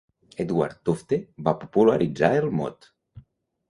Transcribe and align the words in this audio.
Edward 0.43 0.79
Tufte 0.91 1.21
va 1.51 1.55
popularitzar 1.63 2.35
el 2.43 2.53
mot. 2.65 2.95